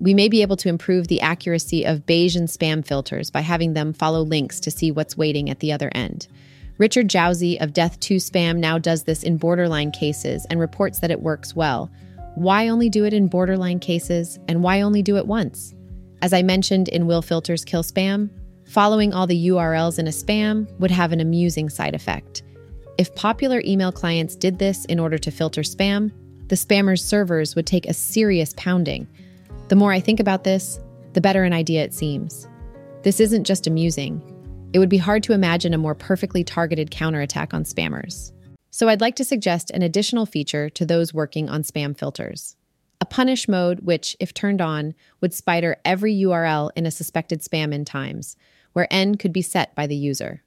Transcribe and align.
we 0.00 0.14
may 0.14 0.28
be 0.28 0.40
able 0.40 0.56
to 0.56 0.70
improve 0.70 1.08
the 1.08 1.20
accuracy 1.20 1.84
of 1.84 2.06
Bayesian 2.06 2.44
spam 2.44 2.84
filters 2.84 3.30
by 3.30 3.42
having 3.42 3.74
them 3.74 3.92
follow 3.92 4.22
links 4.22 4.58
to 4.60 4.70
see 4.70 4.90
what's 4.90 5.16
waiting 5.16 5.50
at 5.50 5.60
the 5.60 5.72
other 5.72 5.90
end. 5.94 6.26
Richard 6.78 7.08
Jowsey 7.08 7.60
of 7.60 7.74
Death2Spam 7.74 8.56
now 8.56 8.78
does 8.78 9.02
this 9.02 9.22
in 9.22 9.36
borderline 9.36 9.90
cases 9.92 10.46
and 10.48 10.58
reports 10.58 11.00
that 11.00 11.10
it 11.10 11.20
works 11.20 11.54
well. 11.54 11.90
Why 12.34 12.68
only 12.68 12.88
do 12.88 13.04
it 13.04 13.12
in 13.12 13.28
borderline 13.28 13.80
cases, 13.80 14.38
and 14.48 14.62
why 14.62 14.80
only 14.80 15.02
do 15.02 15.18
it 15.18 15.26
once? 15.26 15.74
As 16.22 16.32
I 16.32 16.40
mentioned 16.40 16.88
in 16.88 17.06
Will 17.06 17.20
Filters 17.20 17.66
Kill 17.66 17.82
Spam, 17.82 18.30
following 18.66 19.12
all 19.12 19.26
the 19.26 19.48
URLs 19.48 19.98
in 19.98 20.06
a 20.06 20.10
spam 20.10 20.66
would 20.78 20.90
have 20.90 21.12
an 21.12 21.20
amusing 21.20 21.68
side 21.68 21.94
effect. 21.94 22.42
If 22.96 23.14
popular 23.14 23.60
email 23.66 23.92
clients 23.92 24.36
did 24.36 24.58
this 24.58 24.86
in 24.86 24.98
order 24.98 25.18
to 25.18 25.30
filter 25.30 25.62
spam, 25.62 26.12
the 26.48 26.56
spammers' 26.56 27.00
servers 27.00 27.54
would 27.54 27.66
take 27.66 27.86
a 27.86 27.94
serious 27.94 28.54
pounding. 28.56 29.06
The 29.70 29.76
more 29.76 29.92
I 29.92 30.00
think 30.00 30.18
about 30.18 30.42
this, 30.42 30.80
the 31.12 31.20
better 31.20 31.44
an 31.44 31.52
idea 31.52 31.84
it 31.84 31.94
seems. 31.94 32.48
This 33.04 33.20
isn't 33.20 33.44
just 33.44 33.68
amusing. 33.68 34.20
It 34.72 34.80
would 34.80 34.88
be 34.88 34.98
hard 34.98 35.22
to 35.22 35.32
imagine 35.32 35.72
a 35.72 35.78
more 35.78 35.94
perfectly 35.94 36.42
targeted 36.42 36.90
counterattack 36.90 37.54
on 37.54 37.62
spammers. 37.62 38.32
So 38.70 38.88
I'd 38.88 39.00
like 39.00 39.14
to 39.14 39.24
suggest 39.24 39.70
an 39.70 39.82
additional 39.82 40.26
feature 40.26 40.70
to 40.70 40.84
those 40.84 41.14
working 41.14 41.48
on 41.48 41.62
spam 41.62 41.96
filters. 41.96 42.56
A 43.00 43.04
punish 43.04 43.46
mode, 43.46 43.82
which, 43.82 44.16
if 44.18 44.34
turned 44.34 44.60
on, 44.60 44.92
would 45.20 45.32
spider 45.32 45.76
every 45.84 46.16
URL 46.16 46.72
in 46.74 46.84
a 46.84 46.90
suspected 46.90 47.40
spam 47.40 47.72
in 47.72 47.84
times, 47.84 48.36
where 48.72 48.88
n 48.90 49.14
could 49.14 49.32
be 49.32 49.40
set 49.40 49.76
by 49.76 49.86
the 49.86 49.94
user. 49.94 50.42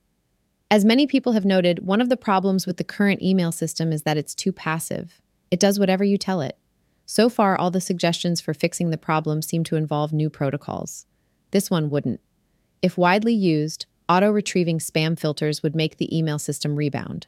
As 0.69 0.83
many 0.83 1.07
people 1.07 1.31
have 1.31 1.45
noted, 1.45 1.85
one 1.85 2.01
of 2.01 2.09
the 2.09 2.17
problems 2.17 2.67
with 2.67 2.75
the 2.75 2.83
current 2.83 3.21
email 3.21 3.53
system 3.53 3.93
is 3.93 4.01
that 4.01 4.17
it's 4.17 4.35
too 4.35 4.51
passive. 4.51 5.21
It 5.49 5.61
does 5.61 5.79
whatever 5.79 6.03
you 6.03 6.17
tell 6.17 6.41
it. 6.41 6.57
So 7.05 7.29
far, 7.29 7.57
all 7.57 7.71
the 7.71 7.81
suggestions 7.81 8.41
for 8.41 8.53
fixing 8.53 8.89
the 8.89 8.97
problem 8.97 9.41
seem 9.41 9.63
to 9.65 9.75
involve 9.75 10.13
new 10.13 10.29
protocols. 10.29 11.05
This 11.51 11.69
one 11.69 11.89
wouldn't. 11.89 12.21
If 12.81 12.97
widely 12.97 13.33
used, 13.33 13.85
auto 14.09 14.31
retrieving 14.31 14.79
spam 14.79 15.17
filters 15.17 15.63
would 15.63 15.75
make 15.75 15.97
the 15.97 16.15
email 16.15 16.39
system 16.39 16.75
rebound. 16.75 17.27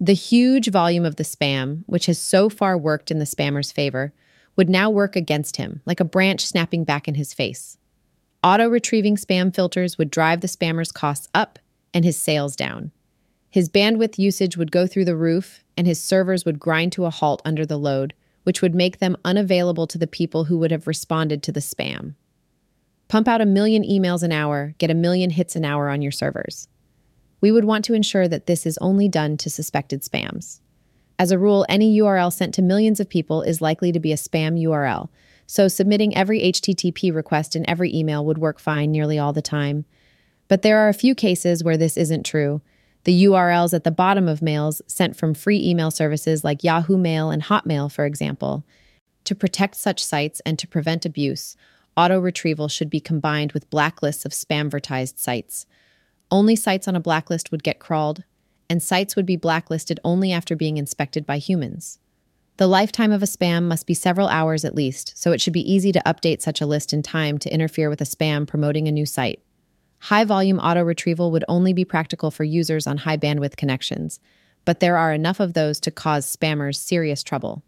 The 0.00 0.14
huge 0.14 0.70
volume 0.70 1.04
of 1.04 1.16
the 1.16 1.22
spam, 1.22 1.84
which 1.86 2.06
has 2.06 2.18
so 2.18 2.48
far 2.48 2.76
worked 2.76 3.10
in 3.10 3.18
the 3.18 3.24
spammer's 3.24 3.70
favor, 3.70 4.12
would 4.56 4.68
now 4.68 4.90
work 4.90 5.16
against 5.16 5.56
him, 5.56 5.80
like 5.86 6.00
a 6.00 6.04
branch 6.04 6.44
snapping 6.44 6.84
back 6.84 7.08
in 7.08 7.14
his 7.14 7.32
face. 7.32 7.78
Auto 8.42 8.68
retrieving 8.68 9.16
spam 9.16 9.54
filters 9.54 9.98
would 9.98 10.10
drive 10.10 10.40
the 10.40 10.48
spammer's 10.48 10.90
costs 10.90 11.28
up 11.32 11.58
and 11.94 12.04
his 12.04 12.16
sales 12.16 12.56
down. 12.56 12.90
His 13.48 13.68
bandwidth 13.68 14.18
usage 14.18 14.56
would 14.56 14.72
go 14.72 14.86
through 14.86 15.04
the 15.04 15.16
roof, 15.16 15.62
and 15.76 15.86
his 15.86 16.00
servers 16.00 16.44
would 16.44 16.58
grind 16.58 16.92
to 16.92 17.04
a 17.04 17.10
halt 17.10 17.42
under 17.44 17.64
the 17.64 17.78
load, 17.78 18.14
which 18.44 18.62
would 18.62 18.74
make 18.74 18.98
them 18.98 19.16
unavailable 19.24 19.86
to 19.86 19.98
the 19.98 20.06
people 20.06 20.44
who 20.44 20.58
would 20.58 20.70
have 20.70 20.86
responded 20.86 21.42
to 21.42 21.52
the 21.52 21.60
spam. 21.60 22.14
Pump 23.08 23.28
out 23.28 23.40
a 23.40 23.46
million 23.46 23.82
emails 23.82 24.22
an 24.22 24.32
hour, 24.32 24.74
get 24.78 24.90
a 24.90 24.94
million 24.94 25.30
hits 25.30 25.54
an 25.54 25.64
hour 25.64 25.88
on 25.88 26.02
your 26.02 26.12
servers. 26.12 26.68
We 27.40 27.52
would 27.52 27.64
want 27.64 27.84
to 27.86 27.94
ensure 27.94 28.28
that 28.28 28.46
this 28.46 28.64
is 28.64 28.78
only 28.78 29.08
done 29.08 29.36
to 29.38 29.50
suspected 29.50 30.02
spams. 30.02 30.60
As 31.18 31.30
a 31.30 31.38
rule, 31.38 31.66
any 31.68 31.98
URL 31.98 32.32
sent 32.32 32.54
to 32.54 32.62
millions 32.62 33.00
of 33.00 33.08
people 33.08 33.42
is 33.42 33.60
likely 33.60 33.92
to 33.92 34.00
be 34.00 34.12
a 34.12 34.16
spam 34.16 34.58
URL, 34.60 35.08
so 35.46 35.68
submitting 35.68 36.16
every 36.16 36.40
HTTP 36.40 37.14
request 37.14 37.54
in 37.54 37.68
every 37.68 37.94
email 37.94 38.24
would 38.24 38.38
work 38.38 38.58
fine 38.58 38.90
nearly 38.90 39.18
all 39.18 39.32
the 39.32 39.42
time. 39.42 39.84
But 40.48 40.62
there 40.62 40.78
are 40.78 40.88
a 40.88 40.94
few 40.94 41.14
cases 41.14 41.62
where 41.62 41.76
this 41.76 41.96
isn't 41.96 42.24
true. 42.24 42.62
The 43.04 43.24
URLs 43.24 43.74
at 43.74 43.84
the 43.84 43.90
bottom 43.90 44.28
of 44.28 44.42
mails 44.42 44.80
sent 44.86 45.16
from 45.16 45.34
free 45.34 45.60
email 45.60 45.90
services 45.90 46.44
like 46.44 46.62
Yahoo 46.62 46.96
Mail 46.96 47.30
and 47.30 47.42
Hotmail, 47.42 47.90
for 47.90 48.06
example. 48.06 48.64
To 49.24 49.34
protect 49.34 49.74
such 49.74 50.04
sites 50.04 50.40
and 50.46 50.58
to 50.58 50.68
prevent 50.68 51.04
abuse, 51.04 51.56
auto 51.96 52.20
retrieval 52.20 52.68
should 52.68 52.90
be 52.90 53.00
combined 53.00 53.52
with 53.52 53.70
blacklists 53.70 54.24
of 54.24 54.32
spamvertised 54.32 55.18
sites. 55.18 55.66
Only 56.30 56.54
sites 56.54 56.86
on 56.86 56.96
a 56.96 57.00
blacklist 57.00 57.50
would 57.50 57.64
get 57.64 57.80
crawled, 57.80 58.22
and 58.70 58.82
sites 58.82 59.16
would 59.16 59.26
be 59.26 59.36
blacklisted 59.36 59.98
only 60.04 60.32
after 60.32 60.54
being 60.54 60.76
inspected 60.76 61.26
by 61.26 61.38
humans. 61.38 61.98
The 62.58 62.66
lifetime 62.68 63.12
of 63.12 63.22
a 63.22 63.26
spam 63.26 63.64
must 63.64 63.86
be 63.86 63.94
several 63.94 64.28
hours 64.28 64.64
at 64.64 64.74
least, 64.74 65.12
so 65.16 65.32
it 65.32 65.40
should 65.40 65.52
be 65.52 65.72
easy 65.72 65.90
to 65.90 66.02
update 66.06 66.40
such 66.40 66.60
a 66.60 66.66
list 66.66 66.92
in 66.92 67.02
time 67.02 67.38
to 67.38 67.52
interfere 67.52 67.90
with 67.90 68.00
a 68.00 68.04
spam 68.04 68.46
promoting 68.46 68.86
a 68.86 68.92
new 68.92 69.06
site. 69.06 69.40
High 70.06 70.24
volume 70.24 70.58
auto 70.58 70.82
retrieval 70.82 71.30
would 71.30 71.44
only 71.46 71.72
be 71.72 71.84
practical 71.84 72.32
for 72.32 72.42
users 72.42 72.88
on 72.88 72.96
high 72.96 73.16
bandwidth 73.16 73.56
connections, 73.56 74.18
but 74.64 74.80
there 74.80 74.96
are 74.96 75.12
enough 75.12 75.38
of 75.38 75.54
those 75.54 75.78
to 75.78 75.92
cause 75.92 76.26
spammers 76.26 76.74
serious 76.74 77.22
trouble. 77.22 77.62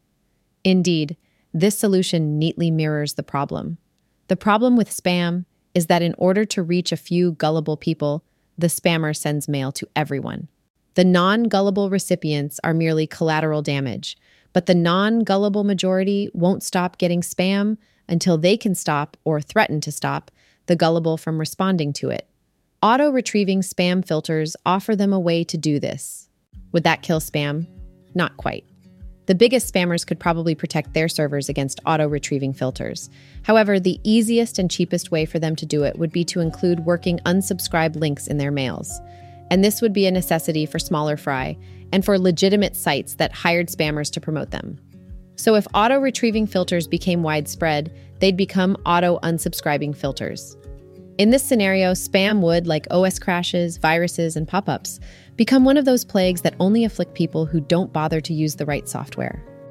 Indeed, 0.65 1.17
this 1.53 1.79
solution 1.79 2.37
neatly 2.37 2.73
mirrors 2.73 3.15
the 3.15 3.23
problem. 3.23 3.79
The 4.27 4.37
problem 4.37 4.77
with 4.77 4.91
spam 4.91 5.45
is 5.75 5.87
that 5.87 6.03
in 6.03 6.13
order 6.19 6.45
to 6.47 6.63
reach 6.65 6.91
a 6.91 6.97
few 6.97 7.33
gullible 7.33 7.77
people, 7.77 8.25
the 8.59 8.67
spammer 8.67 9.17
sends 9.17 9.47
mail 9.47 9.71
to 9.71 9.89
everyone. 9.95 10.49
The 10.95 11.05
non 11.05 11.45
gullible 11.45 11.89
recipients 11.89 12.59
are 12.65 12.75
merely 12.75 13.07
collateral 13.07 13.63
damage, 13.63 14.19
but 14.53 14.67
the 14.67 14.75
non 14.75 15.21
gullible 15.21 15.63
majority 15.63 16.31
won't 16.35 16.65
stop 16.65 16.99
getting 16.99 17.21
spam 17.21 17.77
until 18.09 18.39
they 18.39 18.57
can 18.57 18.75
stop 18.75 19.17
or 19.23 19.41
threaten 19.41 19.81
to 19.83 19.93
stop 19.93 20.33
the 20.67 20.77
gullible 20.77 21.17
from 21.17 21.39
responding 21.39 21.93
to 21.95 22.11
it. 22.11 22.29
Auto 22.83 23.11
retrieving 23.11 23.61
spam 23.61 24.05
filters 24.07 24.57
offer 24.67 24.95
them 24.95 25.13
a 25.13 25.21
way 25.21 25.45
to 25.45 25.57
do 25.57 25.81
this. 25.81 26.29
Would 26.73 26.85
that 26.85 27.03
kill 27.03 27.21
spam? 27.21 27.67
Not 28.15 28.37
quite. 28.37 28.65
The 29.27 29.35
biggest 29.35 29.73
spammers 29.73 30.07
could 30.07 30.21
probably 30.21 30.55
protect 30.55 30.93
their 30.93 31.09
servers 31.09 31.49
against 31.49 31.81
auto 31.87 32.07
retrieving 32.07 32.53
filters. 32.53 33.09
However, 33.43 33.81
the 33.81 33.99
easiest 34.05 34.59
and 34.59 34.71
cheapest 34.71 35.11
way 35.11 35.25
for 35.25 35.39
them 35.39 35.57
to 35.57 35.65
do 35.65 35.85
it 35.85 35.99
would 35.99 36.13
be 36.13 36.25
to 36.25 36.41
include 36.41 36.85
working 36.85 37.21
unsubscribed 37.21 37.97
links 37.97 38.27
in 38.27 38.37
their 38.37 38.51
mails. 38.51 39.01
And 39.51 39.65
this 39.65 39.81
would 39.81 39.95
be 39.95 40.07
a 40.07 40.11
necessity 40.11 40.67
for 40.67 40.79
smaller 40.79 41.17
fry 41.17 41.57
and 41.91 42.05
for 42.05 42.19
legitimate 42.19 42.77
sites 42.77 43.15
that 43.15 43.33
hired 43.33 43.69
spammers 43.69 44.11
to 44.11 44.21
promote 44.21 44.51
them. 44.51 44.79
So 45.37 45.55
if 45.55 45.67
auto 45.75 45.99
retrieving 45.99 46.47
filters 46.47 46.87
became 46.87 47.23
widespread, 47.23 47.93
they'd 48.21 48.37
become 48.37 48.77
auto 48.87 49.19
unsubscribing 49.21 49.97
filters. 49.97 50.57
In 51.19 51.31
this 51.31 51.45
scenario, 51.45 51.93
spam 51.93 52.41
would, 52.41 52.67
like 52.67 52.87
OS 52.91 53.19
crashes, 53.19 53.77
viruses, 53.77 54.37
and 54.37 54.49
pop 54.49 54.69
ups, 54.69 54.99
become 55.37 55.65
one 55.65 55.77
of 55.77 55.85
those 55.85 56.05
plagues 56.05 56.41
that 56.43 56.57
only 56.59 56.85
afflict 56.85 57.15
people 57.15 57.47
who 57.47 57.61
don't 57.61 57.93
bother 57.93 58.21
to 58.21 58.35
use 58.35 58.57
the 58.57 58.67
right 58.67 58.89
software. 58.89 59.45